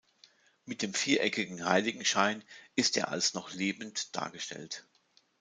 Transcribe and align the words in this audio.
Mit 0.65 0.81
dem 0.81 0.95
viereckigen 0.95 1.63
Heiligenschein 1.65 2.43
ist 2.75 2.97
er 2.97 3.09
als 3.09 3.35
noch 3.35 3.53
lebend 3.53 4.15
dargestellt. 4.15 4.83